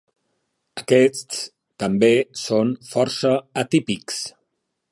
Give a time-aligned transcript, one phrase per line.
[0.81, 1.43] Aquests
[1.83, 2.09] també
[2.45, 4.19] són força atípics.